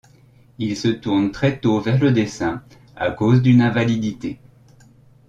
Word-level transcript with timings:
Il 0.57 0.75
se 0.75 0.87
tourne 0.87 1.29
très 1.31 1.59
tôt 1.59 1.79
vers 1.79 1.99
le 1.99 2.11
dessin, 2.11 2.63
à 2.95 3.11
cause 3.11 3.43
d’une 3.43 3.61
invalidité. 3.61 4.39